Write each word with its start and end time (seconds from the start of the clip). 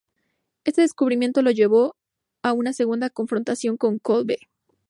Este 0.63 0.81
descubrimiento 0.81 1.43
le 1.43 1.53
llevó 1.53 1.95
a 2.41 2.53
una 2.53 2.73
segunda 2.73 3.11
confrontación 3.11 3.77
con 3.77 3.99
Kolbe. 3.99 4.39